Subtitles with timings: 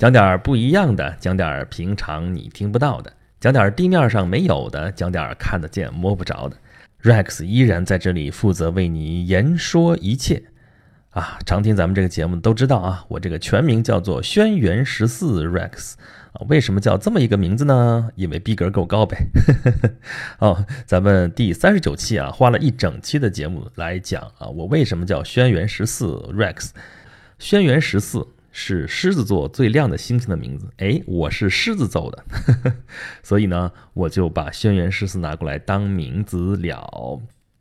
[0.00, 6.56] 讲点儿不一样的，讲点儿平常你听不到的，讲点儿地面上没有的，讲点儿看得见摸不着的。
[7.02, 10.42] Rex 依然在这里负责为你言说一切。
[11.10, 15.92] 啊，常听咱们这个节目都知道啊，我这个全名叫做轩辕十四 Rex
[16.32, 16.46] 啊。
[16.48, 18.08] 为什么叫这么一个名字呢？
[18.14, 19.18] 因为逼格够高呗。
[20.40, 26.70] 哦，咱们第三十九期啊，花了一整期的节目来讲啊，我为什么叫轩辕十四 Rex？
[27.38, 28.26] 轩辕十四。
[28.52, 32.24] 是狮子座最亮的星星的名字，哎，我是狮子座的，
[33.22, 37.20] 所以呢，我就把轩辕十四拿过来当名字了。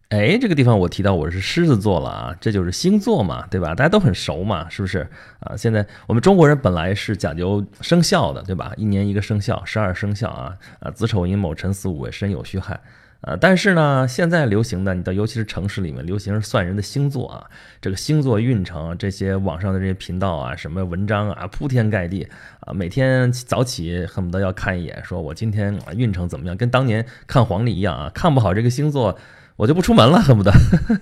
[0.10, 3.76] 哎，这个地方我提到我是狮子座了啊，这就是星座嘛，对吧？
[3.76, 5.08] 大家都很熟嘛，是不是
[5.42, 5.56] 啊？
[5.56, 8.74] 现在我们中国人本来是讲究生肖的，对吧？
[8.76, 12.80] 一年一个生肖，十二生肖啊啊，子丑寅卯辰巳午未申酉戌亥。
[13.22, 17.44] 呃，但是呢，现在流行的，你到尤其是城市里面，流行是算人的星座啊，
[17.82, 22.26] 这个星座运程，这些网上的这些频道啊，什么文章啊，铺天盖地
[22.62, 29.20] 啊，每天早起恨不得要看一眼，说我今天啊运程怎么样，跟当年看黄历一样啊，看不好这个星座，
[29.58, 30.54] 我就不出门了，恨不得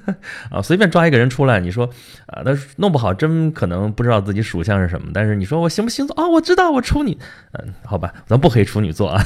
[0.49, 1.87] 啊，随便抓一个人出来，你说
[2.25, 7.15] 啊，那弄不好真可能不知道自己属相是什么，但是你说我行不星座啊，我知道我处女，
[7.51, 9.21] 嗯，好吧，咱不黑处女座啊，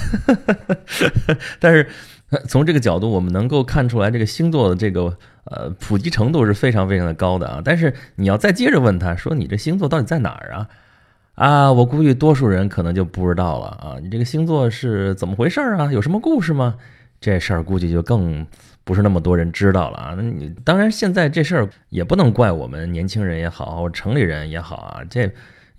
[1.58, 1.88] 但是。
[2.48, 7.62] 从这个角度，我们能够看出来，这个星座的这个呃普及程度是非常非常的高的啊。
[7.64, 10.70] 但是你要再接着问他说，你这星座到底在哪儿啊？
[11.36, 13.98] 啊，我估计多数人可能就不知道了啊。
[14.02, 15.92] 你这个星座是怎么回事啊？
[15.92, 16.76] 有什么故事吗？
[17.20, 18.48] 这事儿估计就更
[18.84, 20.14] 不是那么多人知道了啊。
[20.16, 25.30] 那你当然现在这事儿也不能怪我们年轻人也好，城里人也好啊，这。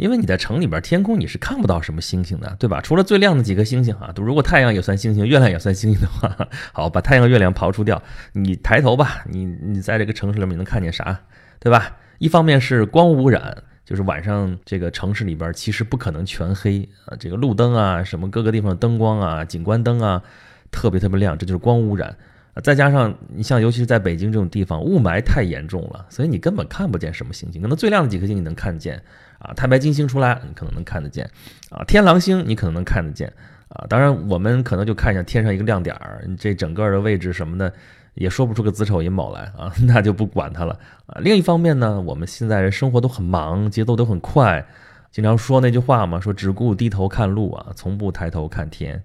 [0.03, 2.81] 因为你在城里边，天空你是看不到什么星星的，对吧？
[2.81, 6.36] 除了最亮的几颗星星哈，如果太阳也算星星，月亮也算星星的话，
[6.75, 11.20] 好，把太阳、月亮刨除掉，你抬头吧，你你在这个城市里面能看见啥，
[11.61, 11.97] 对吧？
[12.19, 20.23] 一方面是光污染，就是晚上这个城市里边其实不可能全黑啊，这个路灯啊，什么各个地方的灯光啊、景观灯啊，
[20.70, 22.17] 特别特别亮，这就是光污染
[22.55, 22.61] 啊。
[22.62, 27.61] 再加上你像，尤其是在北京这种地方，雾霾太严重了，所以你根本看不见什么星星。
[27.61, 29.02] 可能最亮的几颗星你能看见
[29.42, 31.29] 啊，太白金星出来你可能能看得见
[31.70, 33.33] 啊，天狼星你可能能看得见
[33.69, 33.85] 啊。
[33.89, 37.73] 当然，我们可能就看一下天上一个亮点儿，这整个的位置什么的
[38.14, 41.19] 也说不出个子丑寅卯来啊， 那就不管它了啊。
[41.20, 44.64] 另一方面呢，我们现在人生活都很忙，节奏都很快，
[45.11, 49.03] 经常说那句话嘛，说只顾低头看路啊，从不抬头看天。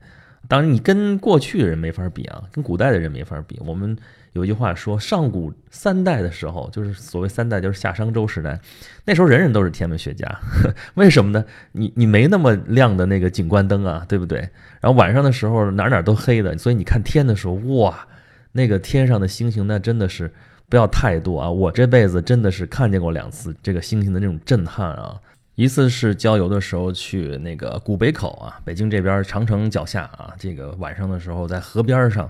[0.47, 3.59] 当然，你跟过去的人没法比啊，跟古代的人没法比。
[3.65, 3.97] 我们
[4.37, 8.59] 有一句话说，上古三代的时候，就是所谓三代，就是夏商周时代，
[9.03, 10.39] 那时候人人都是天文学家。
[10.93, 11.43] 为什么呢？
[11.71, 14.39] 你你没那么亮的那个景观灯啊，对不对？
[14.79, 18.07] 然后晚上的时候哪哪都黑的，所以你看天的时候，哇，
[18.51, 20.31] 那个天上的星星，那真的是
[20.69, 21.49] 不要太多啊！
[21.49, 25.19] 我这辈子真的是看见过两次这个星星的那种震撼啊。
[25.55, 32.29] 一次是郊游的时候去那个古北口啊，北京这边长城脚下啊，这个晚上的时候在河边上，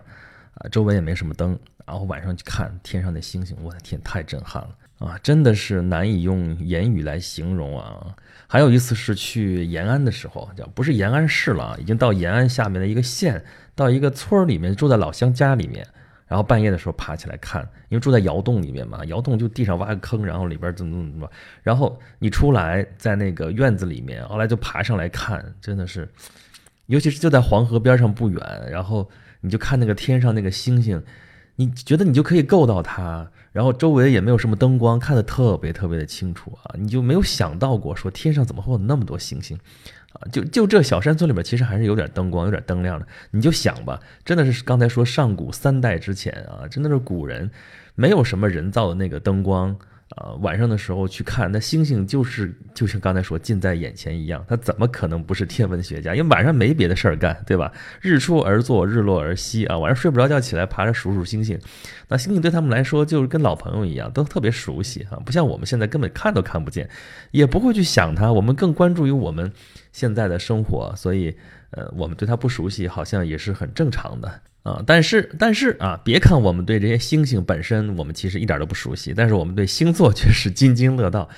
[0.53, 8.13] 啊，周围也没什么灯，然后晚上去看天上的星星，我的天，太震撼了啊，真的是难以用言语来形容啊。
[8.45, 13.41] 还有一次是去延安的时候，叫不是延安市了，已经到延安下面的一个县，
[13.73, 15.87] 到一个村里面，住在老乡家里面。
[16.27, 21.31] 然后半夜的时候爬起来看，因为住在窑洞里面嘛，窑洞就地上挖个坑，然后里边怎么怎么怎么，
[21.63, 26.05] 然后你出来在那个院子里面，后来就爬上来看，真的是，
[26.87, 29.09] 尤其是就在黄河边上不远，然后
[29.39, 31.01] 你就看那个天上那个星星，
[31.57, 39.57] 你觉得你就可以够到它，然后周围也没有什么灯光，看得特别特别的清楚啊，你就没有想到过说天上怎么会有那么多星星。
[40.13, 43.05] 啊就就这小山村里面，其实还是有点灯光，有点灯亮的。
[43.31, 47.51] 你就想吧，真的是刚才说上古三代之前啊，真的是古人，
[47.93, 49.75] 没有什么人造的那个灯光
[50.15, 50.31] 啊。
[50.41, 54.43] 晚上的时候去看那星星，就是就像刚才说近在眼前一样。
[54.47, 56.15] 他怎么可能不是天文学家？
[56.15, 57.71] 因为晚上没别的事儿干，对吧？
[58.01, 59.77] 日出而作，日落而息啊。
[59.77, 61.59] 晚上睡不着觉，起来爬着数数星星。
[62.07, 65.19] 那星星对他们来说就是跟老朋友一样，都特别熟悉啊。
[65.25, 66.89] 不像我们现在根本看都看不见，
[67.31, 68.31] 也不会去想它。
[68.31, 69.51] 我们更关注于我们。
[69.93, 71.35] 现在的生活，所以，
[71.71, 74.83] 呃，我们对它不熟悉，好像也是很正常的啊。
[74.85, 81.29] 但是，但是啊，别看我们对这些星星本身，我们其实一点都不熟悉，但是我们对星座却是津津乐道。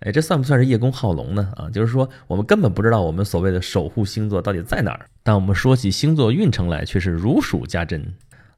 [0.00, 1.52] 哎，这算不算是叶公好龙呢？
[1.56, 8.12] 啊，就是说，我们根本不知道我们所谓的守护星座到底在哪儿，但我们说起星座运程来，却是如数家珍。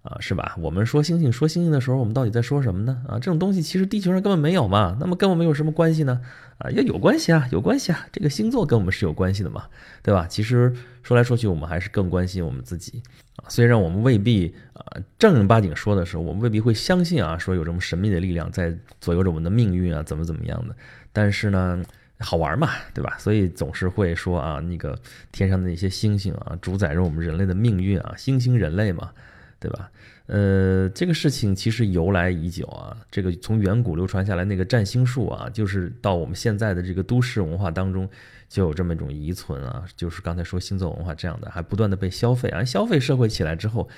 [0.05, 0.55] 啊，是吧？
[0.59, 3.03] 我们说星星，说星星的时候，我们到底在说什么呢？
[3.09, 6.21] 啊，这种东西其实地球上根本没有嘛，那么跟我们有什么关系呢？
[6.59, 9.65] 啊，也有关系啊，有关系啊，这个星座跟我们是有关系的嘛，
[10.03, 10.26] 对吧？
[10.29, 13.03] 其实说来说去，我们还是更关心我们自己
[13.48, 20.75] 虽然我们未必啊正儿八经说的时候，我们未必会相信啊，说有这么神秘的力量在左右着我们的命运啊，怎么怎么样的，
[21.12, 21.82] 但是呢。
[22.20, 23.16] 好玩嘛，对吧？
[23.19, 24.96] 所以总是会说啊，那个
[25.32, 29.10] 天上的那些星星啊，主宰着我们人类的命运啊，星星人类嘛，
[29.58, 29.90] 对吧？
[30.26, 38.09] 呃，这个事情其实由来已久啊，这个从远古流传下来那个占星术啊，就是到我们现在的这个都市文化当中。
[38.47, 42.62] 就有这么一种遗存啊，就是刚才说星座文化这样的，还不断的被消费啊。
[42.62, 43.88] 消费社会起来之后，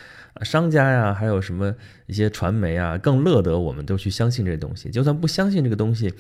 [0.42, 1.74] 商家呀，还有什么
[2.06, 4.88] 一些传媒啊，更乐得我们都去相信这东西。
[4.88, 6.10] 就算不相信这个东西，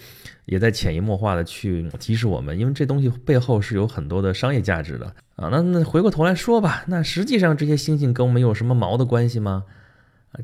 [0.44, 5.06] 也在潜移默化的去提示我们，因为这东西背后是有很多的商业价值的
[5.36, 5.48] 啊。
[5.50, 9.64] 那那回过头来说吧，那实际上这些星星跟我们有什么毛的关系吗？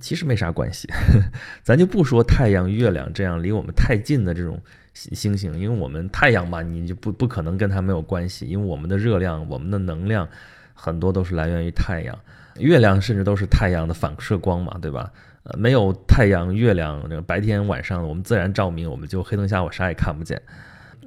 [0.01, 0.89] 其实没啥关系。
[1.63, 4.61] 咱就不说太阳、月亮这样离我们太近的这种。
[4.95, 10.29] 星星，因为我们太阳嘛，你就不不可能跟它没有关系，因为我们的热量、我们的能量
[10.75, 12.15] 很多都是来源于太阳，
[12.59, 15.11] 月亮甚至都是太阳的反射光嘛，对吧？
[15.45, 20.43] 呃，没有太阳、月亮，这个白天晚上我们自然照明，我们就黑灯瞎火，啥也看不见。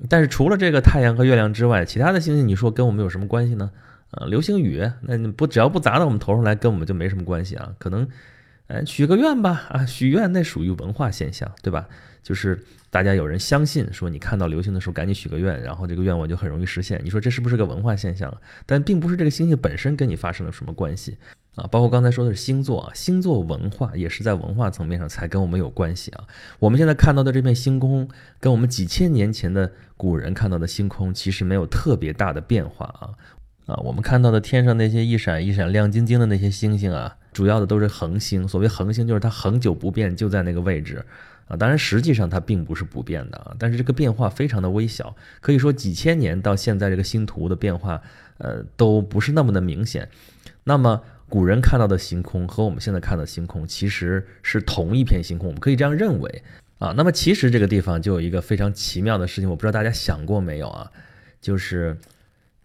[0.10, 3.70] 但是除了这个太阳和月亮之外，其他的星星，你说跟我们有什么关系呢？
[4.10, 7.72] 呃，流星雨，那你不只要不砸到我们头上来，跟我们就没什么关系啊。
[7.78, 8.08] 可能，
[8.68, 11.88] 哎，许个愿吧，啊，许愿那属于文化现象，对吧？
[12.24, 12.60] 就是
[12.90, 17.00] 大家有人相信说，你看到流星的时候赶紧许个愿，然后这个愿望就很容易实现。
[17.04, 18.36] 你说这是不是个文化现象？
[18.66, 21.18] 但并不是这个星星本身跟你发生了什么关系
[21.54, 21.68] 啊。
[21.70, 26.24] 包括刚才说的是星座啊，星座文化也是在文化层面上才跟我们有关系啊。
[26.58, 28.10] 我们现在看到的这片星空，
[28.40, 33.14] 跟我们几千年前的古人看到的星空其实没有特别大的变化啊。
[33.68, 38.48] 啊，我们看到的天上那些一闪一闪亮晶晶的那些星星啊，主要的都是恒星。
[38.48, 41.06] 所谓恒星，就是它恒久不变，就在那个位置。
[41.48, 48.02] 啊，当然，实际上它并不是不变的啊，但是这个变化非常的微小，可以说几千年到现在这个星图的变化，
[48.40, 50.10] 呃，都不是那么的明显。
[50.64, 56.44] 那么古人看到的星空和我们现在看的星空其实是同一片星空，我们可以这样认为
[56.80, 56.96] 啊。
[56.98, 60.90] 那么其实这个地方就有一个非常奇妙的事情，我不知道大家想过没有啊，
[61.40, 61.96] 就是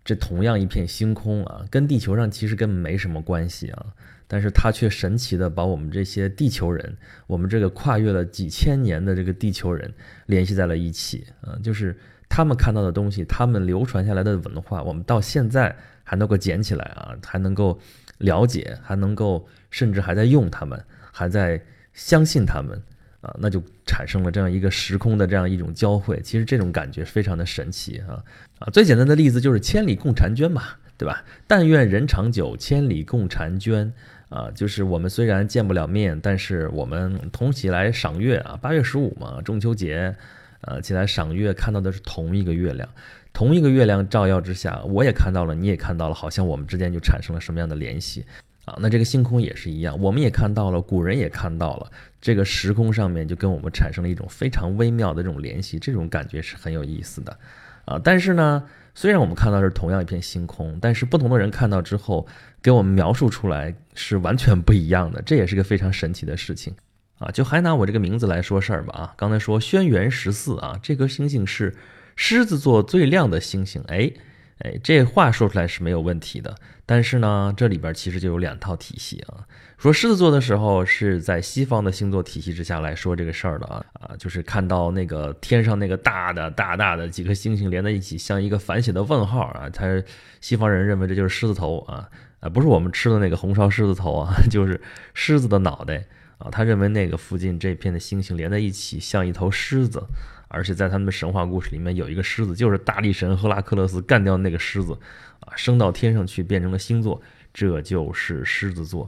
[0.02, 3.86] 这同样一片星空啊，跟地球上其实根本没什么关系啊。
[4.32, 6.96] 但是它却神奇的把我们这些地球人，
[7.26, 9.92] 我们这个跨越了几千年的这个地球人
[10.26, 11.58] 联系在了一起啊！
[11.64, 11.98] 就是
[12.28, 15.74] 他们看到的东西，他们流传下来的文化，我们到现在
[16.04, 17.76] 还能够捡起来啊，还能够
[18.18, 20.80] 了解，还能够甚至还在用他们，
[21.10, 21.60] 还在
[21.92, 22.80] 相信他们
[23.22, 26.20] 啊，那就产生了这样一个时空的这样一种交汇。
[26.22, 28.22] 其实这种感觉非常的神奇啊
[28.60, 28.70] 啊！
[28.72, 30.62] 最简单的例子就是千里共婵娟嘛，
[30.96, 31.24] 对吧？
[31.48, 33.92] 但愿人长久，千里共婵娟。
[34.30, 40.14] 啊，就是我们虽然见不了面，但是我们同起来赏月啊，八月十五嘛，中秋节，
[40.60, 42.88] 呃，起来赏月，看到的是同一个月亮，
[43.32, 48.24] 同一个月亮照耀之下，我也看到了，你也看到了，好像我们之间就产生了什么样的联系
[48.66, 48.78] 啊？
[48.80, 51.90] 那这个星空也是一样，我们也看到了，古人也看到了，
[52.20, 57.36] 这个时空上面就跟我们产生了一种非常微妙的这种联系，这种感觉是很有意思的
[57.84, 58.00] 啊。
[58.04, 58.62] 但是呢，
[58.94, 62.28] 虽然我们看到是同样一片星空，但是不同的人看到之后。
[62.62, 66.74] 给我们描述出来是完全不一样的，这也是个非常神奇的事情
[67.18, 67.30] 啊！
[67.30, 69.14] 就还拿我这个名字来说事儿吧啊！
[69.16, 71.74] 刚才说轩辕十四啊，这颗星星是
[72.16, 74.10] 狮子座最亮的星星，哎
[74.58, 76.54] 哎，这话说出来是没有问题的。
[76.84, 79.46] 但是呢，这里边其实就有两套体系啊。
[79.78, 90.02] 说狮子座的时候是在西方的星座体系之下来说这个事儿的啊啊，就是看到那个天上那个大的大大的几颗星星连在一起，像一个反写的问号啊，他
[90.42, 92.06] 西方人认为这就是狮子头啊。
[92.40, 94.80] 啊，不是我们吃的那个红烧狮子头啊， 就是
[95.12, 96.04] 狮子的脑袋
[96.38, 96.48] 啊。
[96.50, 100.02] 他认为那个附近这片的星星连在一起像一头狮子，
[100.48, 104.98] 而且在他们的神话故事里面有一个狮子，就是大力神赫拉克勒斯干掉那个狮子
[105.40, 107.20] 啊，升到天上去变成了星座，
[107.52, 109.06] 这就是狮子座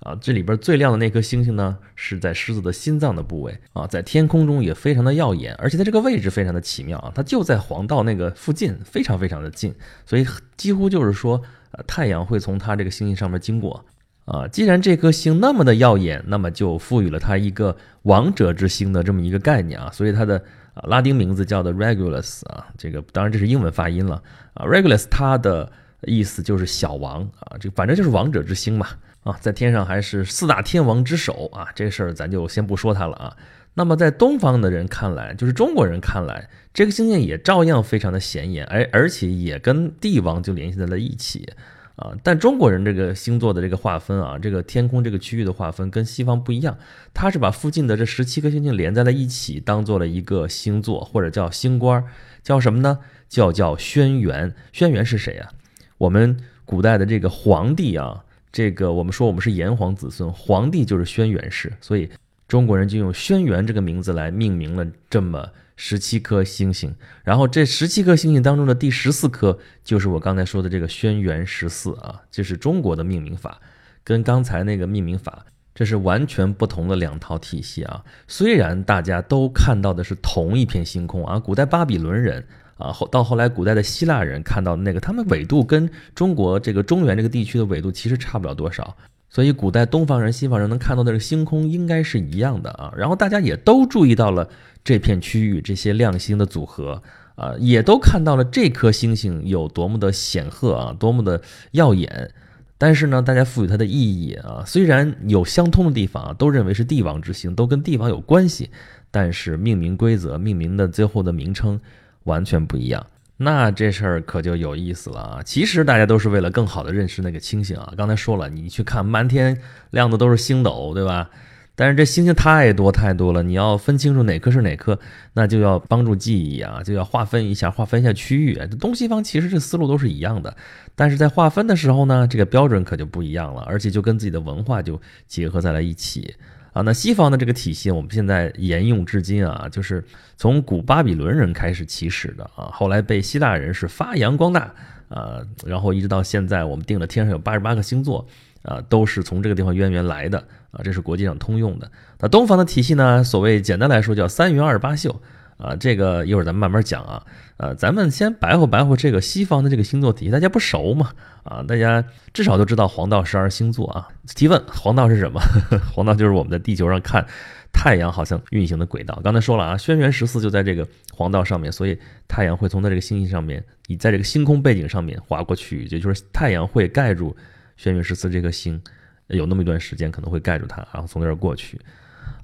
[0.00, 0.14] 啊。
[0.20, 9.74] 这里边最亮的那颗星星呢，是在狮子的心脏的部位啊，在天空中也非常的耀眼，而且它这个位置非常的奇妙啊，它就在黄道那个附近，非常非常的近，
[10.04, 10.26] 所以
[10.58, 11.40] 几乎就是说。
[11.86, 13.84] 太阳会从它这个星星上面经过，
[14.24, 20.36] 啊，既然这颗星那么的耀眼，那么就赋予了它一个王者之星的这么一个概念啊，所以它的
[20.74, 24.22] 啊拉丁名字叫做 Regulus 啊，这个当然这是英文发音了。
[24.54, 25.70] 啊，Regulus 它的
[26.02, 28.86] 意思就是小王啊，这反正就是王者之星嘛。
[29.24, 33.36] 啊，在天上还是四大天王之首啊，这事儿咱就先不说它了啊。
[33.76, 41.48] 那么在东方的人看来，就是中国人看来，这个星星也照样非常的显眼，而而且也跟帝王就联系在了一起，
[41.96, 46.78] 啊，但中国人这个星座的这个划分啊，这个天空这个区域的划分跟西方不一样，
[47.12, 52.04] 它是把附近的这十七颗星星连在了一起，当做了一个星座或者叫星官，
[52.44, 53.00] 叫什么呢？
[53.28, 54.52] 叫叫轩辕。
[54.72, 55.50] 轩辕是谁啊？
[55.98, 62.08] 我们古代的这个皇帝啊，这个我们说我们是炎黄子孙，皇帝就是轩辕氏，所以。
[62.54, 66.94] 中国人就用轩辕这个名字来命名了这么十七颗星星，
[67.24, 73.60] 然后这十七颗星星当中的第十四颗就是我刚才说的这个轩辕十四啊，这是中国的命名法，
[74.04, 75.44] 跟刚才那个命名法
[75.74, 78.04] 这是完全不同的两套体系啊。
[78.28, 82.46] 虽然大家都看到的是同一片星空啊，古代巴比伦人
[82.76, 88.96] 啊，后到后来古代的希腊人看到那个，他们纬度跟中国这个中原这个地区的纬度其实差不了多少。
[89.34, 92.94] 所以，古代东方人、西方人能看到的这个星空应该是一样的啊。
[92.96, 94.48] 然后大家也都注意到了
[94.84, 97.02] 这片区域这些亮星的组合
[97.34, 102.30] 啊，也都看到了这颗星星有多么的显赫啊，多么的耀眼。
[102.78, 108.70] 但是呢，大家赋予它的意义啊，虽然有相通的地方啊，都认为是帝王之星，都跟帝王有关系，
[109.10, 111.80] 但是命名规则、命名的最后的名称
[112.22, 113.04] 完全不一样。
[113.36, 115.42] 那这事儿可就有意思了啊！
[115.44, 117.92] 其实大家都是为了更好的认识那个星星啊。
[117.96, 119.60] 刚才说了，你去看满天
[119.90, 121.28] 亮的都是星斗，对吧？
[121.76, 124.96] 但是这星星太多太多了，你要分清楚哪颗是哪颗，
[125.32, 128.54] 那就要帮助记忆啊，就要划分一下，划分一下区域。
[128.54, 130.56] 这东西方其实这思路都是一样的，
[130.94, 136.36] 但是在划分的时候呢，这个标准可就不一样了，而且就跟自己的文化就结合在了一起。
[136.74, 140.04] 啊，那西方的这个体系，我们现在沿用至今啊，就是
[140.36, 144.74] 从古巴比伦人开始起始的啊，后来被希腊人是发扬光大
[145.08, 148.26] 啊，然后一直到现在，我们定了天上有八十八个星座
[148.62, 150.38] 啊，都是从这个地方渊源来的
[150.72, 151.90] 啊，这是国际上通用的。
[152.18, 155.22] 那东方的体系呢，所谓简单来说叫三元二八宿。
[155.56, 157.24] 啊，这个一会儿咱们慢慢讲啊。
[157.56, 161.12] 呃，咱们先白活白活这个西方的这个星座体系，大家不熟嘛？
[161.44, 164.08] 啊，大家至少都知道黄道十二星座啊。
[164.34, 165.40] 提问：黄道是什么？
[165.94, 167.24] 黄道就是我们在地球上看
[167.72, 169.20] 太阳好像运行的轨道。
[169.22, 171.96] 刚才说了啊，轩辕十四就在这个黄道上面，所以
[172.26, 177.36] 太阳会从它这个星星上面，你在这个星空背景上面划过去，也就是太阳会盖住
[177.76, 178.82] 轩辕十四这颗星，
[179.28, 181.80] 有那么一段时间可能会盖住它，然后从那儿过去。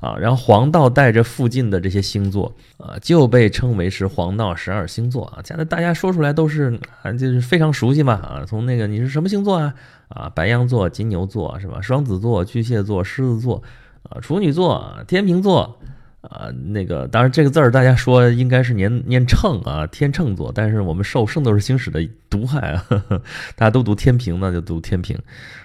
[0.00, 5.40] 啊，然后黄道带着附近的这些星座啊，就被称为是黄道十二星座啊。
[5.44, 8.44] 现在大家说出来都是啊，就是非常熟悉嘛啊。
[8.46, 9.74] 从那个你是什么星座啊？
[10.08, 11.80] 啊，白羊座、金牛座是吧？
[11.82, 13.62] 双子座、巨蟹座、狮子座
[14.08, 15.78] 啊，处女座、天秤座
[16.22, 16.48] 啊。
[16.70, 22.86] 那个当然这个字儿大家说应该是念念秤啊，天秤座，但是我们受圣斗士星矢的毒害啊，
[23.54, 25.18] 大家都读天平那就读天平，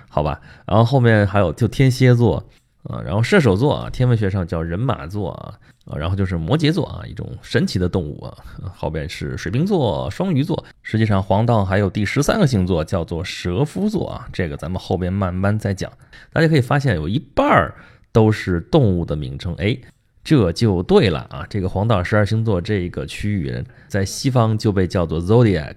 [0.10, 0.42] 好吧？
[0.66, 2.44] 然后后面还有就天蝎座。
[2.86, 5.54] 啊，然后射手座啊，天文学上叫人马座啊，
[5.86, 8.38] 啊，然后就是摩羯座啊，一种神奇的动物啊，
[8.76, 10.64] 后边是水瓶座、双鱼座。
[10.84, 15.92] 实际上黄道还有第十三个星座叫做蛇夫座啊，这个咱们后边慢慢再讲。
[16.32, 17.74] 大家可以发现有一半儿
[18.12, 19.78] 都是动物的名称，哎，
[20.24, 21.46] 这就对了啊。
[21.50, 25.76] 这个黄道十二星座这个区域在西方就被叫做 zodiac，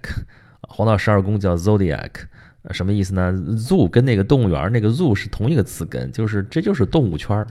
[0.61, 2.11] 黄道十二宫叫 zodiac。
[2.71, 7.47] 什么意思呢？zoo 跟那个动物园那个 zoo 是同一个词根，就是这就是动物圈儿，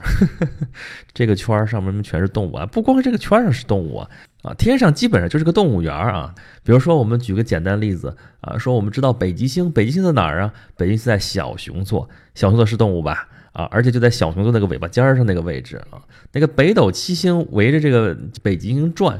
[1.13, 4.09] 这个圈儿上面全是动物啊，不光这个圈上是动物啊，
[4.43, 6.33] 啊，天上基本上就是个动物园儿啊。
[6.63, 10.53] 比如说，我们举个简单例子啊，说我们知道北极星，北极星在哪儿啊？
[10.77, 13.27] 北极星在小熊座，小熊座是动物吧？
[13.51, 15.99] 啊，而且就在小熊座那个尾巴尖儿上那个位置啊。
[16.33, 19.17] 那个北斗七星围着这个北极星转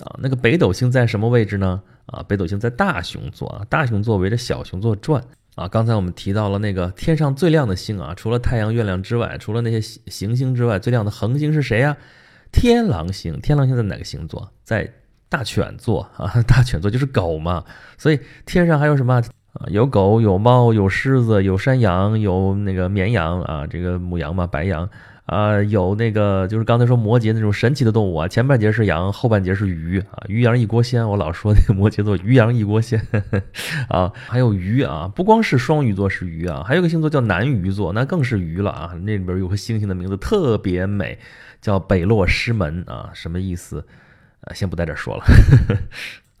[0.00, 1.80] 啊，那个北斗星在什么位置呢？
[2.08, 5.22] 啊，北斗星在大熊座啊，大熊座围着小熊座转
[5.54, 5.68] 啊。
[5.68, 11.96] 刚才我们提到了那个天上最亮的星啊，除了太阳、月亮之外，除了那些行星之外，最亮的恒星是谁呀？
[12.50, 13.40] 天狼星。
[13.40, 14.50] 天狼星在哪个星座？
[14.64, 14.92] 在
[15.28, 17.64] 大犬座啊， 大犬座就是狗嘛。
[17.96, 19.22] 所以天上还有什么啊？
[19.68, 24.88] 有狗，有猫，有狮子，有山羊，有那个绵羊啊，这个母羊嘛，白羊。
[25.28, 31.06] 啊，有那个就是刚才说摩羯那种神奇的动物啊，前半截是羊，后半截是鱼啊，鱼羊一锅鲜。
[31.06, 32.98] 我老说那个摩羯座鱼羊一锅鲜
[33.90, 38.94] 啊，还有鱼啊，不光是双鱼座是鱼啊，还有个星座叫南鱼座，那更是鱼了啊。
[39.02, 41.18] 那里边有个星星的名字特别美，
[41.60, 43.84] 叫北落师门啊，什么意思？
[44.40, 45.24] 啊，先不在这说了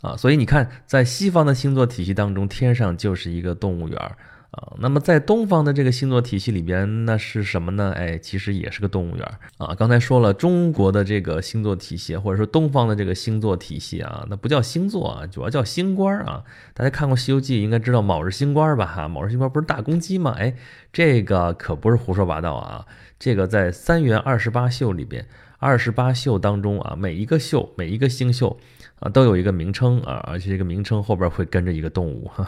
[0.00, 0.16] 啊。
[0.16, 4.16] 所以你看，在西方的星座体系当中，天上就是一个动物园儿。
[4.50, 7.92] 啊，那么在东方的这个星座体系里边，那是什么呢？
[7.94, 9.74] 哎，其实也是个动物园啊。
[9.74, 16.44] 刚才说了，中国的这个星座体系，或者说东方的这个星座体系啊，那不叫星座啊，主要叫星官啊。
[16.72, 18.86] 大家看过《西游记》，应该知道卯日星官吧？
[18.86, 20.34] 哈，卯日星官不是大公鸡吗？
[20.38, 20.56] 哎，
[20.94, 22.86] 这个可不是胡说八道啊。
[23.18, 25.26] 这个在三元二十八宿里边，
[25.58, 28.58] 二十八宿当中啊，每一个宿，每一个星宿。
[29.00, 32.46] 啊，都有一个名称啊，而且这个名称后边会跟着一个动物哈，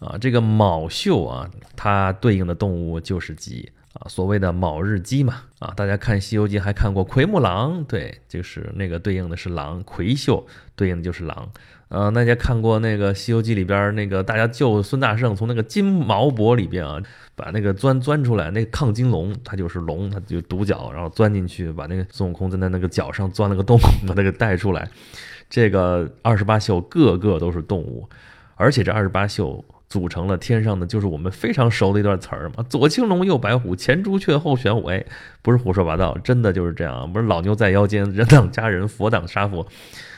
[0.00, 11.50] 啊，这个卯宿啊，它对应的动物就是鸡啊，所谓的卯日鸡嘛，啊，大家看《西游记》还看过奎木狼，对，就是那个对应的是狼，魁宿对应的就是狼，
[11.88, 16.98] 呃，大家看过那个《西游记》里边那个大家救孙大圣从那个金毛脖里边啊，
[17.36, 24.88] 把那个钻钻出来，那个亢金龙它就是龙，它就独角，然后钻进去，把那个孙悟空在那那个脚上钻了个洞， 把那个带出来。
[25.52, 28.08] 这个二十八宿个个都是动物，
[28.54, 35.04] 而且这二十八宿组成了天上的就是我们非常熟的一段词儿嘛，左青龙右白虎，前朱雀后玄武，哎，
[35.42, 39.66] 不是胡说八道，真的就是这样，不是老牛在腰间，人挡家人，佛挡杀佛。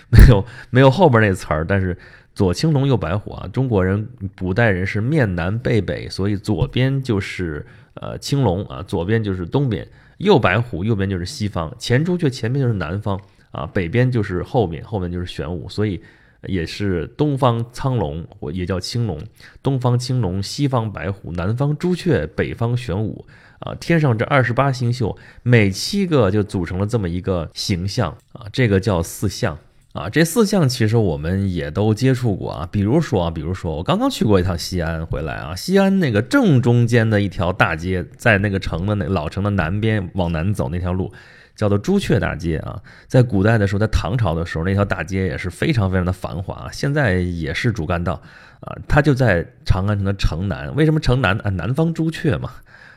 [0.09, 1.99] 没有没有后边那词儿，但是
[2.33, 9.85] 左青龙右白虎啊，中国人古代人是面南背北，所以左边就是呃青龙啊，左边就是东边；
[10.19, 13.21] 右白虎，右边就是西方；前朱雀，前面就是南方。
[13.55, 16.03] 啊，北边就是后面，后面就是玄武，所以
[16.43, 19.19] 也是东方苍龙，或也叫青龙，
[19.63, 23.25] 东方青龙，西方白虎，南方朱雀，北方玄武。
[23.61, 28.15] 啊，天上这二十八星宿，每七个就组成了这么一个形象。
[28.33, 29.57] 啊，这个叫四象。
[29.95, 41.11] 啊，这四象其实我们也都接触过啊，比如说啊，比如说我刚刚去过一趟西安回来啊，西安那个正中间的一条大街，在那个城的那老城的南边往南走那条路，
[41.55, 42.83] 叫做朱雀大街啊。
[43.07, 48.21] 在古代的时候，在唐朝的时候，那条大街也是非常非常的繁华，现在也是主干道
[48.61, 48.77] 啊。
[48.89, 51.51] 它就在长安城的城南，为什么城南啊？
[51.51, 52.51] 南方朱雀嘛，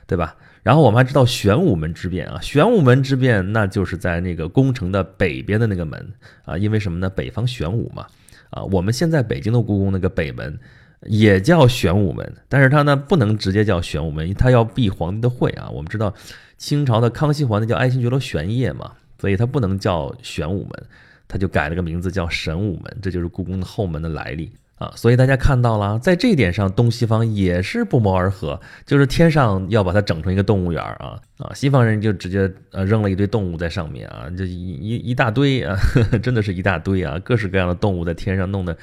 [0.05, 0.35] 对吧？
[0.63, 7.09] 然后我们还知道玄武门之变啊，玄武门之变那就是在那个宫城的北边的那个门啊，因为什么呢？
[7.09, 8.05] 北方玄武嘛
[8.49, 10.59] 啊，我们现在北京的故宫那个北门
[11.01, 15.69] 也叫玄武门，但是它呢不能直接叫玄武门，它要避皇帝的讳啊。
[15.69, 16.13] 我们知道
[16.57, 20.83] 清朝的康熙皇帝叫爱新觉罗玄烨嘛，所以它不能叫玄武门，
[21.27, 24.51] 他就改了个名字叫神武门，这就是故宫的后门的来历。
[24.77, 38.77] 啊，所以大家看到了，在这一点上，东西方也是不谋而合，就是天上要把它整成一个动物园啊啊，西方人就直接呃扔了一堆动物在上面啊，这一一一大堆啊呵呵， 真的是一大堆啊，各式各样的动物在天上弄得。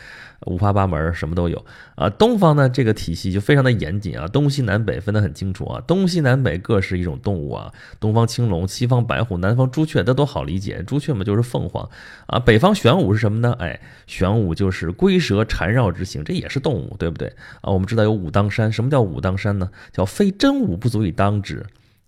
[0.46, 2.10] 五花八门，什么都有啊。
[2.10, 5.82] 东方呢，这个体系就非常的严谨啊，东西南北分得很清楚啊。
[5.86, 10.84] 东西南北各是一种动物啊，东方青龙，西方白虎，南方朱雀，这都好理解。
[10.86, 11.88] 朱雀嘛就是凤凰
[12.26, 12.38] 啊。
[12.38, 13.56] 北方玄武是什么呢？
[13.58, 17.28] 哎，玄武就是龟蛇缠绕之形，这也是动物，对不对
[17.62, 17.72] 啊？
[17.72, 19.70] 我们知道有武当山，什么叫武当山呢？
[19.92, 21.64] 叫非真武不足以当之。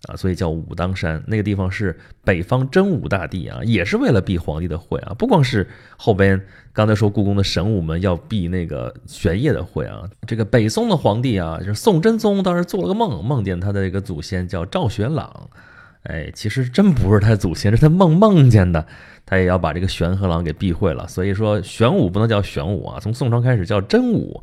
[0.07, 5.13] 啊，所以叫武当山，那个地方是北方真武大帝啊，也是为了避皇帝的讳啊。
[5.17, 5.67] 不光是
[5.97, 6.41] 后边
[6.71, 15.49] 刚才说故宫的神武们要避那个玄烨的讳啊，这个北宋的皇帝啊，就是宋真宗，当时做了个梦，梦见他的这个祖先叫赵玄朗，
[16.03, 18.85] 哎，其实真不是他祖先，是他梦梦见的，
[19.25, 21.07] 他也要把这个玄和朗给避讳了。
[21.07, 24.41] 所以说玄武不能叫玄武啊，从宋朝开始叫真武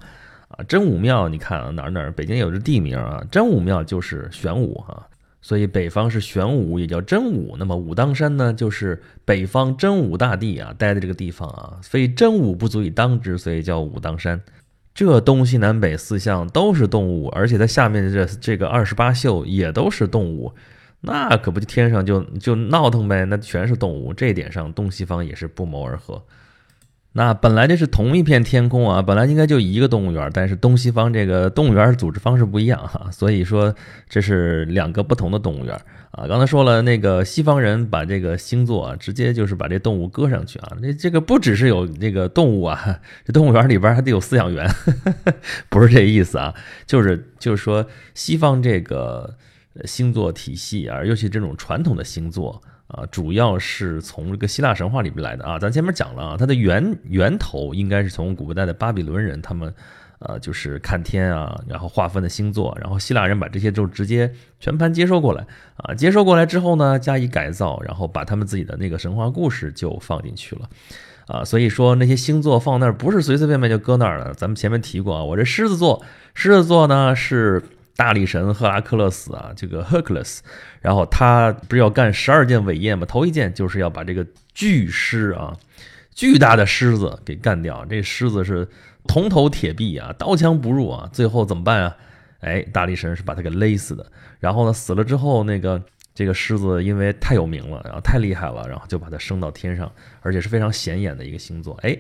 [0.48, 5.07] 啊，真武庙，你看啊哪儿哪儿，北京有这地名啊，真武庙就是玄武哈。
[5.46, 7.54] 所以北方是玄武，也叫真武。
[7.59, 14.40] 那么武当山呢，就是北方真武大帝啊待的这个地方啊，非真武不足以当之，所以叫武当山。
[14.94, 20.50] 这东西南北四象都是动物，而且它下面的这这个二十八宿也都是动物，
[21.02, 23.26] 那可不就天上就就闹腾呗？
[23.26, 26.24] 那全是动物，这一点上东西方也是不谋而合。
[27.16, 33.72] 那本来这是同一片天空啊，本来应该就一个动物园，但是东西方这个动物园组织方式不一样哈，所以说
[34.09, 35.72] 这是两个不同的动物园
[36.11, 36.27] 啊。
[36.27, 44.68] 刚才说了，那个西方人把这个星座啊，直接就是把这动物搁上去啊，那这个不只是有这个动物啊，这动物园里边还得有饲养员，
[45.70, 46.53] 不是这意思啊，
[46.85, 49.37] 就是就是说西方这个
[49.85, 52.61] 星座体系啊，尤其这种传统的星座。
[52.86, 55.58] 啊主要是从这个希腊神话里边来的啊。
[55.58, 59.72] 咱前面讲了啊，它的源源头应该是从古代的巴比伦人，他们
[60.18, 65.94] 呃就是看天啊，然后划分的星座，然后希腊人把这些就直接全盘接收过来啊。
[65.94, 70.68] 接收过来之后呢，加以改造，然后把他们自己的那个神话故事就放进去了
[71.26, 71.44] 啊。
[71.44, 74.34] 所以说那些星座放那儿不是随随便便就搁那儿了。
[74.34, 76.02] 咱们前面提过啊，我这狮子座，
[76.34, 77.62] 狮子座呢是。
[77.96, 80.40] 大力神赫拉克勒斯啊，这个 Hercules，
[80.80, 83.07] 然后他不是要干十二件伟业吗？
[83.07, 85.57] 头一件就是要把这个巨狮啊，
[86.12, 87.85] 巨大的狮子给干掉。
[87.85, 88.68] 这狮子是
[89.07, 91.09] 铜头铁臂啊，刀枪不入啊。
[91.12, 91.96] 最后怎么办啊？
[92.40, 94.04] 哎，大力神是把他给勒死的。
[94.40, 95.80] 然后呢，死了之后，那个
[96.14, 101.74] 这个狮子因为太有名了，然后太厉害了，然后就把它升到天上，而且是非常显眼的一个星座。
[101.83, 101.96] 哎，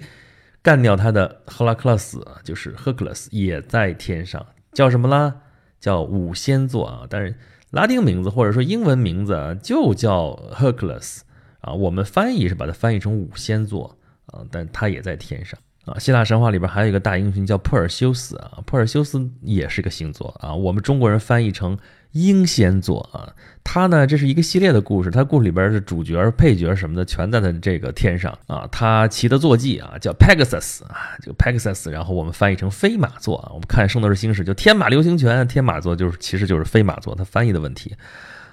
[0.60, 5.36] 干掉他的赫拉克勒斯就是 Hercules 也在天上，叫什么啦？
[5.84, 7.34] 叫五仙座啊，但是
[7.72, 11.20] 拉丁名字或者说英文名字就叫 Hercules
[11.60, 13.94] 啊，我们翻译是把它翻译成五仙座
[14.24, 21.76] 啊，但它也在天上啊，希腊神话里边还有一个大英雄叫珀尔修斯啊，珀尔修斯也是个星座啊，我们中国人翻译成
[22.14, 23.28] 英仙座啊。
[23.62, 28.68] 他呢，这是一个系列的故事，他故事里边的主角、配角什么的全在他这个天上啊。
[28.70, 33.48] 他骑的坐骑啊叫 Pegasus 啊，就 Pegasus，然后我们翻译成飞马座啊。
[33.54, 37.94] 我们看《圣斗士星矢》就天马流星拳，天马座就是其实就是飞马座，他翻译的问题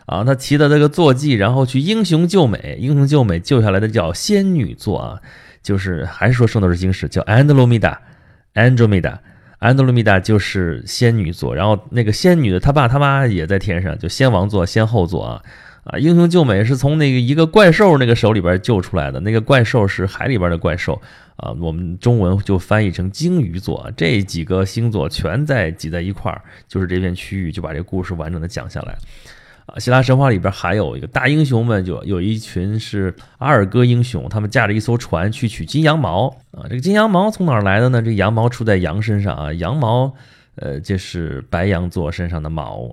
[0.05, 0.23] 啊。
[0.23, 5.21] 他骑的这个坐骑，然后去英雄救美，英雄救美救下来的叫仙女座啊。
[5.61, 9.19] 就是还是说圣斗士星矢叫 Andromeda，Andromeda，
[9.61, 15.43] 安德罗米达就是仙女座，然后那个仙女的她爸她妈也在天上，就仙王座、仙后座啊
[15.83, 15.99] 啊！
[15.99, 20.99] 英雄救美是从那个一个怪兽那个手里边救出来的，那个怪兽是海里边的怪兽
[21.35, 23.91] 啊，我们中文就翻译成鲸鱼座。
[23.95, 28.97] 这几个星座全在挤在一块儿，就是这片区域就把这故事完整的讲下来。
[29.65, 36.67] 啊，希腊神话里边还有一个大英雄们，就有一群是阿尔戈英雄，他们驾着一艘船去取金羊毛啊。
[36.69, 38.01] 这个金羊毛从哪儿来的呢？
[38.01, 40.13] 这羊毛出在羊身上啊，羊毛，
[40.55, 42.89] 呃，这是白羊座身上的毛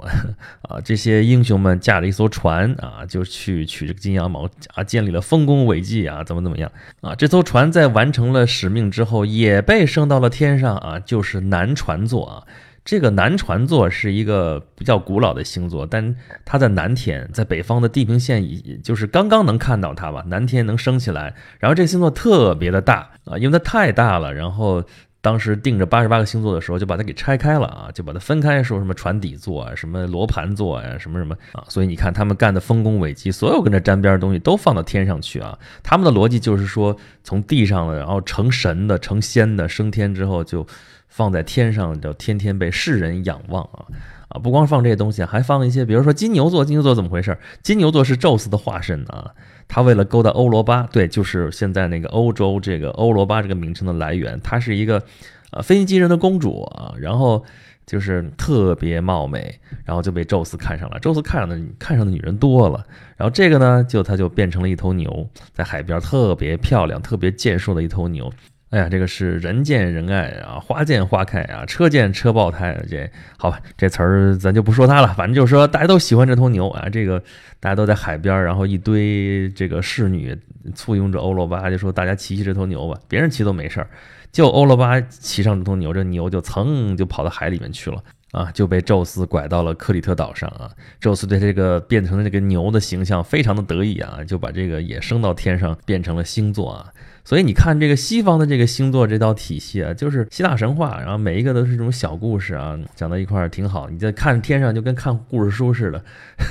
[0.63, 0.79] 啊。
[0.85, 7.15] 这些英雄们驾着一艘船啊，就去取这个金羊毛啊，建立了丰功伟绩啊，怎么怎么样啊？
[7.15, 12.45] 这艘船在完成了使命之后，也被升到了天上啊，就是南船座啊。
[12.88, 20.24] 这个南船座是一个比较古老的星座，但它在南天，在北方的地平线以，就是刚刚能看到它吧。
[20.27, 24.33] 南天能升起来，然后这个星座特别的大啊，因为它太大了。
[24.33, 24.83] 然后
[25.20, 31.62] 当时定着八十八个星座的时候，就把它给拆开了啊，就把它分开，说什么船底座啊，什么罗盘座呀，什么什么啊。
[31.68, 35.59] 所以你看他们干的丰功伟绩，所有跟这沾边的东西都放到天上去啊。
[35.83, 40.66] 他们的逻辑就是说，从地上的，然后成神的、成仙的，升天之后就。
[41.09, 43.87] 放在天上，就天天被世人仰望啊
[44.29, 44.38] 啊！
[44.38, 46.64] 不光放这些东西，还放一些，比如说金牛座。
[46.64, 47.37] 金牛座怎么回事？
[47.62, 49.33] 金牛座是宙斯的化身啊！
[49.66, 54.40] 他为了勾搭欧罗巴，对，就是现在那个欧洲这个欧罗巴这个名称的来源。
[54.42, 55.03] 她是一个
[55.51, 57.44] 呃腓尼基人的公主啊，然后
[57.87, 60.99] 就是特别貌美，然后就被宙斯看上了。
[61.01, 68.33] 宙斯看上的看上的女人多了，然后这个呢，就他就变成了一头牛，在海边特别漂亮、特别健硕的一头牛。
[68.71, 72.73] 哎呀，这个是人见人爱啊，花见花开啊，车见车爆胎。
[72.73, 76.87] 啊这好吧，这词儿咱就不说它了，反正就是说大家都喜欢这头牛啊。
[76.91, 77.19] 这个
[77.61, 80.37] 大家都在海边，然后一堆这个侍女
[80.75, 83.01] 簇拥着欧罗巴，就说大家骑骑这头牛吧。
[83.09, 83.89] 别人骑都没事儿，
[84.31, 90.71] 就欧罗巴骑上这头牛，这牛就噌就跑到海里面去了啊，就被宙斯拐到了克里特岛上啊。
[91.01, 96.93] 宙斯对这个变成了这个牛的形象非常的得意啊，就把这个也升到天上，变成了星座啊。
[97.29, 103.91] 所以你看，这个西方的这个星座这套体系啊，就是希腊神话，然后每一个都是这种小故事啊，讲到一块儿挺好。
[103.91, 106.03] 你在看天上就跟看故事书似的，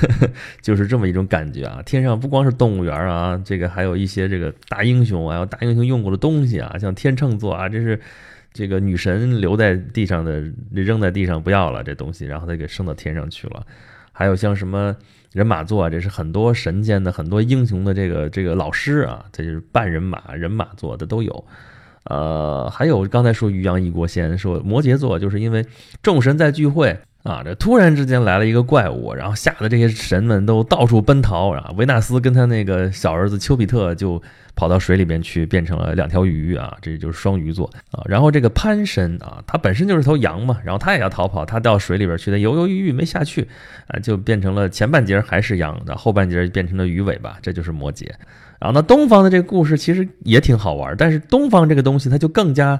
[0.62, 1.82] 就是这么一种感觉啊。
[1.84, 8.00] 天上不光是动物园啊，这个还有一些这个大英雄啊，有大英雄用过的东西啊，像天秤座啊，这是
[8.54, 13.66] 这个女神留在地上的，扔在地上不要了这东西，然后它给升到天上去了。
[14.12, 14.96] 还有像什么？
[15.34, 21.46] 人马座啊，这是很多神仙的、很多英雄的这个这个老师啊，这就是半人马、人马座的都有。
[22.06, 25.66] 呃，还有刚才说于洋一国仙说摩羯座，就是因为
[26.02, 26.98] 众神在聚会。
[27.24, 31.74] 啊，这突然之间来了一个怪物，然后吓得这些神们都到处奔逃啊。
[31.76, 34.22] 维纳斯跟他那个小儿子丘比特就
[34.58, 38.04] 跑到水里边去，变成了两条鱼啊，这就是双鱼座啊。
[38.06, 43.48] 然后这个潘神啊，他本身就是头羊嘛，然后他也要逃跑，他到水里边去，他犹犹豫豫没下去
[43.88, 48.08] 啊，就变成了前半截还是羊的，后半截变成了鱼尾巴，这就是摩羯。
[48.60, 52.78] 然后那东方的这个故事其实也挺好玩，但是东方这个东西它就更加，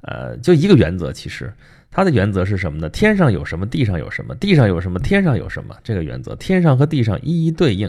[0.00, 1.52] 呃，就一个原则，其实。
[1.90, 2.88] 它的原则是什么呢？
[2.90, 5.74] 天上有什么，地上有什么；地上有什么，天上有什么。
[5.82, 7.88] 这个原则，天上和地上一一对应，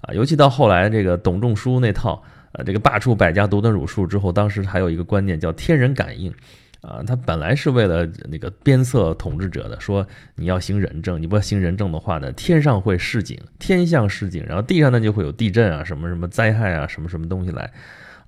[0.00, 2.20] 啊，尤其到后来这个董仲舒那套，
[2.56, 6.32] 呃，这个罢黜百家，独尊儒术之后，当时还有一个观念叫天人感应，
[6.80, 17.70] 啊，他本来是为了那个鞭策统治者的，说你要行仁政，你不要行仁政的话呢，天上会示警，天象示警，然后地上呢就会有地震啊，什么什么灾害啊，什么什么东西来，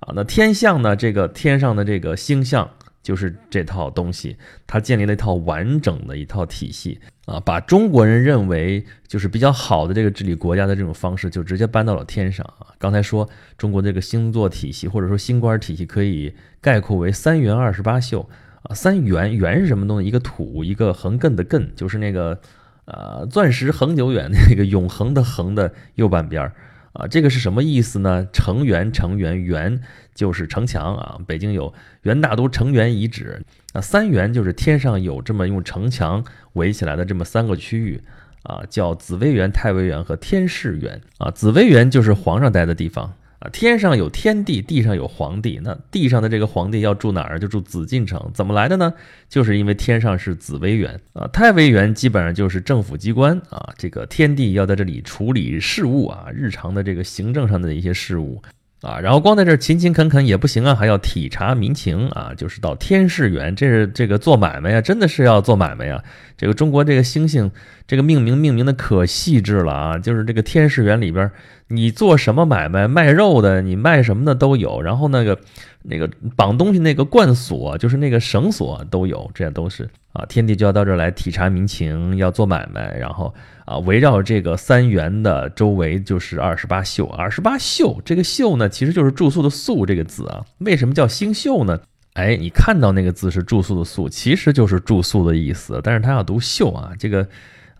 [0.01, 2.69] 啊，那天象呢，这个天上的这个星象。
[3.01, 12.67] 就是这套东西，它建立了一套完整的一套体系啊，把中国人认为就是比较好的这个治理国家的这种方式，就直接搬到了天上啊。
[12.77, 18.29] 刚才说中国这个星座体系或者说星官体系，可以概括为三元二十八宿
[18.63, 18.75] 啊。
[18.75, 20.07] 三元元是什么东西？
[20.07, 22.39] 一个土，一个横亘的亘，就是那个
[22.85, 26.53] 呃钻石恒久远那个永恒的恒的右半边儿。
[26.93, 28.27] 啊，这个是什么意思呢？
[28.33, 29.81] 城垣，城垣，垣
[30.15, 31.19] 就是城墙啊。
[31.27, 36.23] 北京有元大都城垣遗址，那三元就是天上有这么用城墙
[36.53, 38.01] 围起来的这么三个区域
[38.43, 41.29] 啊，叫紫薇园、太微园和天市园啊。
[41.29, 45.59] 紫薇园就是皇上待的地方啊，天上有天帝，地上有皇帝。
[45.63, 47.39] 那地上的这个皇帝要住哪儿？
[47.39, 48.29] 就住紫禁城。
[48.33, 48.93] 怎么来的呢？
[49.29, 53.73] 就是因为天上是紫薇园啊，太微园基本上就是政府机关啊。
[53.77, 58.41] 这个天帝要在这里处理事务啊，日常的这个行政上的一些事务
[58.81, 58.99] 啊。
[58.99, 66.03] 然后光在这勤勤恳恳也不行啊，还要体察民情啊，就是到天士园，这是这个做买卖呀，真的是要做买卖呀。
[66.37, 67.51] 这个中国这个星星
[67.85, 71.29] 这个命名命名的可细致了啊，就是这个天士园里边。
[71.71, 72.87] 你做什么买卖？
[72.87, 74.81] 卖肉的，你卖什么的都有。
[74.81, 75.37] 然后那个
[75.83, 80.25] 那个绑东西那个贯锁，就是那个绳索都有，这些都是啊。
[80.25, 82.95] 天帝就要到这儿来体察民情，要做买卖。
[82.97, 83.33] 然后
[83.65, 87.05] 啊，围绕这个三元的周围就是二十八宿。
[87.07, 90.45] 二十八宿，这个宿呢，其实就是住宿的宿这个字啊。
[90.59, 91.79] 为什么叫星宿呢？
[92.13, 95.79] 哎，你看到那个字是住宿的宿，其实就是住宿的意思。
[95.83, 97.27] 但是它要读宿啊，这个。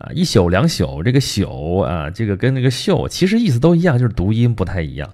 [0.02, 5.12] 啊，一宿两宿，这个宿啊，这个跟那个宿其实意思都一样，就是读音不太一样。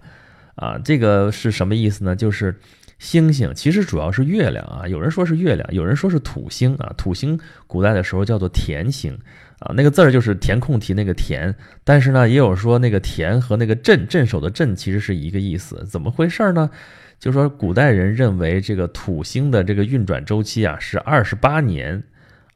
[0.54, 2.14] 啊，这个是什么意思呢？
[2.14, 2.56] 就是
[2.98, 4.86] 星星，其实主要是月亮啊。
[4.88, 6.92] 有人说是月亮，有人说是土星啊。
[6.96, 9.16] 土星古代的时候叫做田星
[9.58, 11.54] 啊，那个字儿就是填空题那个田。
[11.84, 15.84] 但是呢，也有说那个田和那个镇镇守的镇其实是一个意思。
[15.86, 16.70] 怎么回事呢？
[17.18, 22.02] 就说古代人认为这个土星的这个运转周期啊是二十八年。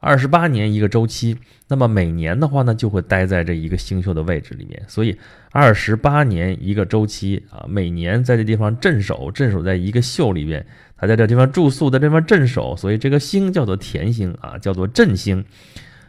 [0.01, 1.37] 二十八年一个周期，
[1.67, 4.81] 那么每年的话呢，就会待在这一个星宿的位置里面。
[4.87, 5.15] 所以
[5.51, 10.65] 二十八年一个周期啊，每年在这地方镇守，镇守在一个宿里边，
[10.97, 15.45] 他在这地方住宿，在这地方镇守，所以这个星叫做田星啊，叫做镇星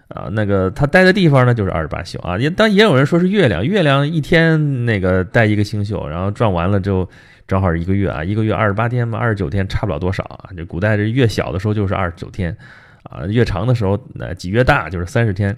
[0.08, 0.30] 啊。
[0.32, 2.38] 那个他待的地方呢，就是二十八宿啊。
[2.38, 7.06] 也当也有人说是月亮，月亮一天那个待一个星宿，然后转完了就
[7.46, 10.48] 正好一个月啊，一个月二十八天嘛，二十九天差不了多少啊。
[10.56, 12.56] 这古代这月小的时候就是二十九天。
[13.04, 15.50] 啊，越长的时候，那几越大就是三十天，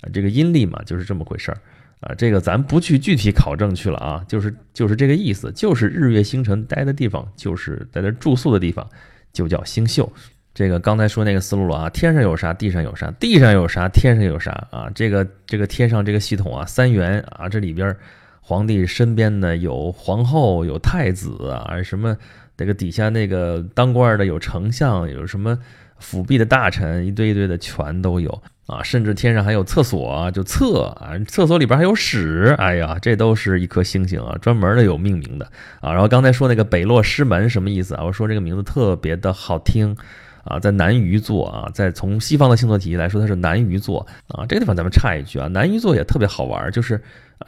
[0.00, 1.58] 啊，这个阴历嘛就是这么回事儿，
[2.00, 8.88] 啊，这个咱不去具体考证去了啊，就是就是这个意思，就是日月星辰待的地方，就是在那住宿的地方，
[9.32, 10.12] 就叫星宿。
[10.52, 14.90] 这个刚才说那个思路了啊，天上有啥，地上有啥，地上有啥，天上有啥啊？
[14.94, 17.96] 这个这个天上这个系统啊，三元啊，这里边
[18.40, 22.16] 皇帝身边呢有皇后，有太子啊，什么
[22.56, 25.56] 那个底下那个当官的有丞相，有什么？
[26.00, 35.46] 辅弼的大臣一堆一堆的全都有啊，甚至天上还有厕所，就厕啊，厕所里边还有屎，哎呀，这都是一颗星星啊，专门的有命名的
[35.80, 35.92] 啊。
[35.92, 38.04] 然后刚才说那个北落师门什么意思啊？
[38.04, 39.96] 我说这个名字特别的好听
[40.44, 44.46] 啊，在南鱼座啊，在从西方的星座体系来说，它是南鱼座啊。
[44.48, 47.02] 这个地方咱们插一句啊，南鱼座也特别好玩，就是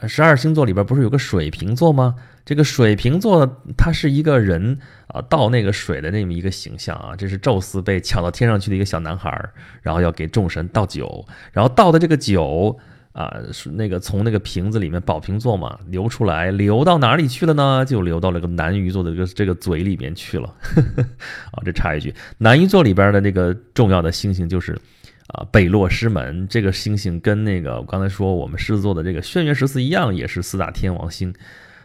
[0.07, 2.15] 十二星座里边不是有个水瓶座吗？
[2.45, 4.77] 这个水瓶座，它是一个人
[5.07, 7.15] 啊，倒那个水的那么一个形象啊。
[7.15, 9.31] 这是宙斯被抢到天上去的一个小男孩，
[9.81, 12.77] 然后要给众神倒酒，然后倒的这个酒
[13.13, 17.85] 啊，是那个从那个瓶子里面宝瓶座嘛流出来，流到哪里去了呢？
[17.85, 20.53] 就流到了个南鱼座的这个这个嘴里面去了。
[21.53, 24.77] 啊，这插一句，南鱼座里边的那个重要的星星就是
[25.33, 31.33] 啊北落师门，这个星星跟那个我刚才说我们狮子座的这个轩辕十四一样，也是四大天王星。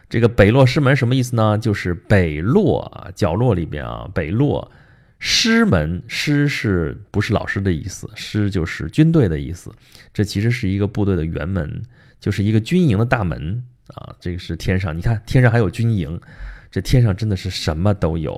[0.09, 1.57] 这个北落师门什么意思呢？
[1.57, 4.71] 就是北落啊，角落里边啊，北落
[5.19, 8.09] 师门，师是不是老师的意思？
[8.15, 9.71] 师就是军队的意思。
[10.11, 11.83] 这其实是一个部队的辕门，
[12.19, 14.15] 就是一个军营的大门啊。
[14.19, 16.19] 这个是天上，你看天上还有军营，
[16.71, 18.33] 这天上真的是什么都有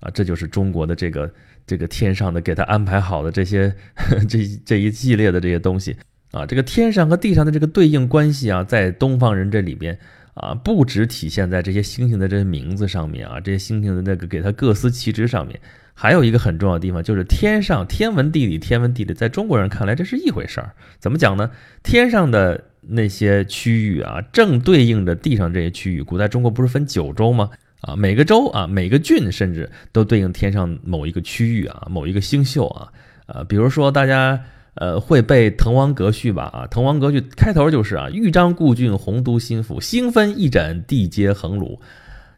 [0.00, 0.10] 啊。
[0.12, 1.32] 这就是中国的这个
[1.66, 3.74] 这个天上的给他安排好的这些
[4.28, 5.96] 这这一系列的这些东西
[6.30, 6.44] 啊。
[6.46, 9.98] 这个天上和地上的这个对应关系啊，在东方人这里边。
[10.34, 15.60] 啊，不只体现在这些星星的这些名字上面啊，这些星星的那个给它各司其职上面，
[15.92, 20.72] 还有一个很重要的地方，就是天上天文地理，天文地理在中国人看来这是一回事儿。
[20.98, 21.50] 怎么讲呢？
[21.82, 26.00] 天上的那些区域啊，正对应着地上这些区域。
[26.00, 27.50] 古代中国不是分九州吗？
[27.82, 32.92] 啊，每个州啊，每个郡甚至都对应天上某一个区域啊，某一个星宿啊。
[33.26, 34.42] 呃，比如说大家。
[34.74, 36.44] 呃，会背《滕王阁序》吧？
[36.44, 41.78] 啊，《滕王阁序》开头就是啊，“豫章故郡，洪都新府，星分翼轸，地接衡庐。”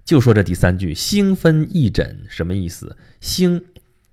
[0.04, 2.96] 就说这第三句“星分翼轸”什么意思？
[3.20, 3.62] 星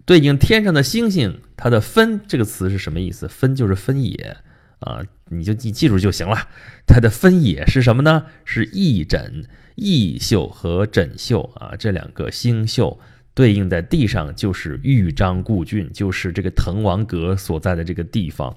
[0.06, 4.38] 对应天上的星星，它的“分”这个词是什么意思？“分”就是分野
[4.82, 6.48] 啊，你就记记住就行了。
[6.86, 8.28] 它的分野是什么呢？
[8.46, 9.46] 是翼轸、
[9.84, 13.00] 翼宿和枕宿啊，这两个星宿。
[13.34, 18.50] 对应在地上就是豫章故郡，就是这个滕王阁所在的这个地方，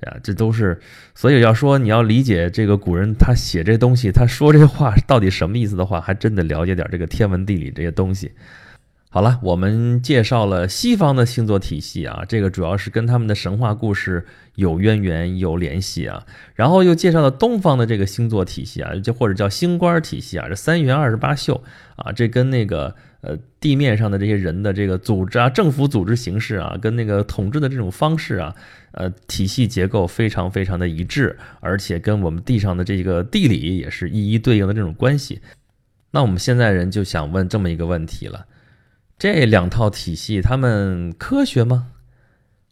[0.00, 0.80] 啊，这都是。
[1.14, 8.32] 所以要说你要理解这个古人他写这东西，他说这话到底什么意思的话，还真得了解点这个天文地理这些东西。
[9.14, 16.26] 好了，我们介绍了西方的星座体系啊，这个主要是跟他们的神话故事有渊源、有联系啊。
[16.56, 21.62] 然后又介绍了东方的这个星座体系啊，就或者叫星官体系啊，这三元二十八宿
[21.94, 28.52] 啊，这跟那个呃地面上的这些人的这个组织啊、政府组织形式啊，跟那个统治的这种方式啊，
[28.94, 35.40] 呃体系结构非常非常的一致，而且跟我们地上的这个地理也是一一对应的这种关系。
[36.10, 38.46] 那我们现在人就想问这么一个问题了。
[39.18, 41.88] 这两套体系，他们科学吗？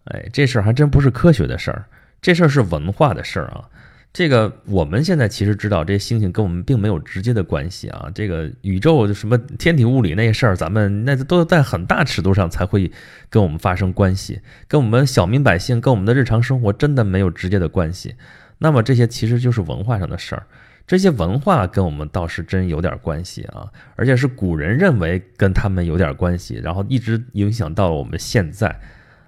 [0.04, 1.86] 哎，这事儿还真不是科学的事儿，
[2.20, 3.68] 这事儿是文化的事儿啊。
[4.12, 8.10] 这个我们现在其实知道，这些星星跟我们并没有直接的关系啊。
[8.14, 12.92] 这个宇宙什么天体物理那些事儿，咱们那都在很大尺度上才会
[13.30, 18.16] 跟我们发生关系，跟我们小民百姓，跟我们的日常生活真的没有直接的关系。
[18.58, 20.46] 那么这些其实就是文化上的事儿。
[20.92, 28.78] 这些文化跟我们倒是真有点关系啊，而且是古人认为跟他们有点关系，然后一直影响到我们现在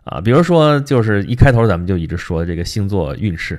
[0.05, 0.21] 啊。
[0.21, 3.59] 比如说，就是一开头咱们就一直说这个星座运势，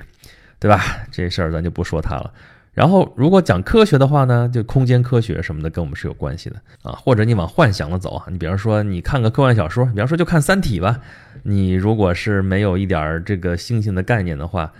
[0.60, 0.80] 对吧？
[1.10, 2.32] 这事儿咱就不说它了。
[2.72, 6.92] 然后，如果讲科学的话呢，就空间科学什么的跟我们是有关系的啊。
[6.92, 11.00] 或者你往幻想了走啊，你比方说你看个科幻小说，比方说就看《三体》吧，
[11.42, 14.72] 你如果是没有一点这个星星的概念的话。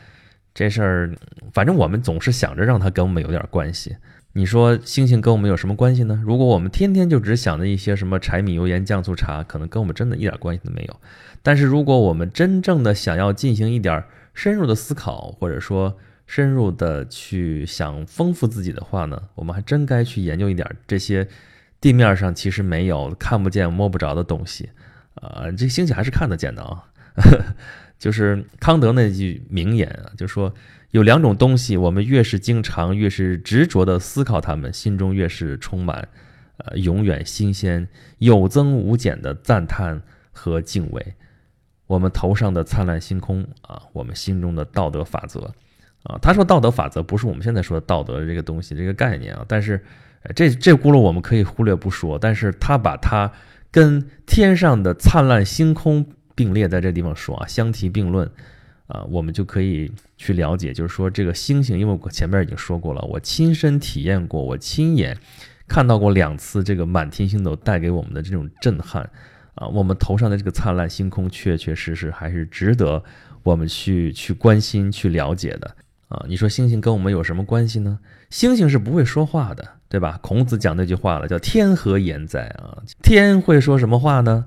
[0.56, 1.14] 这事儿，
[1.52, 3.94] 反正我们总是想着让它跟我们有点关系。
[4.32, 6.22] 你说星星跟我们有什么关系呢？
[6.24, 10.96] 如果我们天天就只想着一些什么柴米油盐酱醋茶，可能跟我们真的一点关系都没有。
[11.42, 21.28] 但是如果我们真正的想要进行一点深入的思考，或者说深入的去想丰富自己的话呢，我们还真该去研究一点这些
[21.82, 24.70] 地面上其实没有、看不见、摸不着的东西。
[25.16, 26.88] 啊，这星星还是看得见的啊。
[27.98, 30.52] 就是康德那句名言啊，就说
[30.90, 36.06] 有两种东西，我们越是经常、越是执着的思考它们，心中越是充满，
[36.58, 41.14] 呃，永远新鲜、有增无减的赞叹和敬畏。
[41.86, 45.54] 我们头上的灿烂星空啊，我们心中的道德法则
[46.02, 46.18] 啊。
[46.20, 49.82] 他说道德法则不是我们现在说的道德这个东西这个概念啊，但是
[50.34, 53.32] 这这轱辘我们可以忽略不说，但是他把它
[53.70, 56.06] 跟天上的灿烂星空。
[56.36, 58.30] 并列在这地方说啊，相提并论，
[58.86, 65.18] 啊，我们就可以去了解，就是说这个星星，因为我前面已经说过了，我亲身体验过，我亲眼
[65.66, 69.10] 看到过两次这个满天星斗带给我们的这种震撼，
[69.56, 73.02] 啊，我们头上的这个灿烂星空，确确实实还是值得
[73.42, 75.74] 我们去去关心、去了解的，
[76.08, 77.98] 啊，你说星星跟我们有什么关系呢？
[78.28, 80.18] 星星是不会说话的，对吧？
[80.22, 82.82] 孔子讲那句话了，叫天何言哉啊？
[83.02, 84.46] 天会说什么话呢？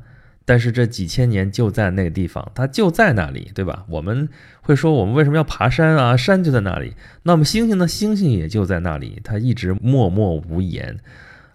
[0.50, 3.86] 但是这几千年就在那个地方，它就在那里，对吧？
[3.88, 4.28] 我们
[4.62, 6.18] 会说，我们为什么要爬山啊？
[6.18, 6.96] 山就在那里。
[7.22, 7.88] 那么星星呢？
[7.88, 10.98] 星星也就在那里，它一直默默无言，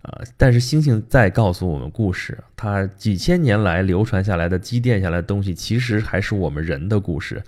[0.03, 0.23] 啊！
[0.37, 7.43] 但是星星在告诉我们故事，它几千年来流传下来的、积淀下来的东西，其实还是我们人的故事，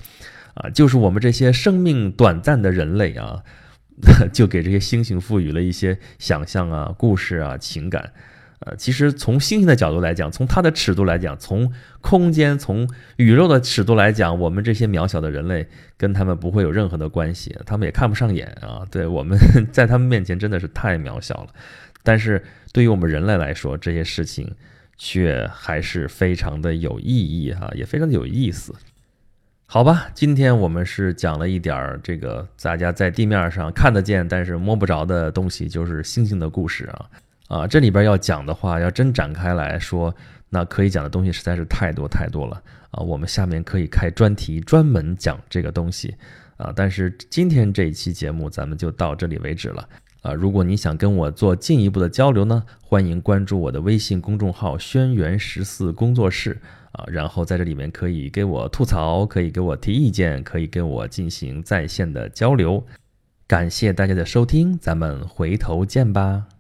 [0.54, 3.44] 啊，就是我们这些生命短暂的人类啊，
[4.34, 8.12] 就给这些星星赋予了一些想象啊、故事啊、情感。
[8.60, 18.86] 呃，其实从星星的角度来讲，从它的尺度来讲，从空间、从宇宙的尺度来讲，我们这些渺小的人类跟他们不会有任何的关系，他们也看不上眼啊。
[18.90, 19.38] 对，我们
[19.70, 21.48] 在他们面前真的是太渺小了。
[22.02, 22.42] 但是
[22.72, 24.50] 对于我们人类来说，这些事情
[24.96, 28.74] 却还是非常的有意义哈，也非常的有意思。
[29.66, 37.10] 好吧，今天我们是讲了一点儿这个大家在地面上看得见但是摸不着的东西，就是星星的故事啊。
[37.48, 40.14] 啊，这里边要讲的话，要真展开来说，
[40.48, 43.02] 那可以讲的东西实在是太多太多了啊。
[43.02, 46.14] 我们下面可以开专题专门讲这个东西
[46.56, 46.72] 啊。
[46.74, 49.88] 但是今天这一期节目咱们就到这里为止了
[50.22, 50.32] 啊。
[50.32, 62.84] 如果你想跟我做进一步的交流呢，欢迎关注我的微信公众号“轩辕十四工作室”啊，然后在这里面可以给我吐槽，可以给我提意见，可以跟我进行在线的交流。
[63.46, 66.55] 感谢大家的收听，咱们回头见吧。